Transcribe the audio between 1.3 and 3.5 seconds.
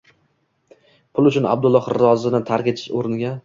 uchun Alloh rizosnni tark etish o'rniga